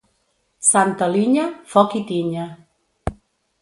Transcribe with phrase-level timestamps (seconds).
[0.69, 1.45] Santa Linya,
[1.75, 2.51] foc i tinya.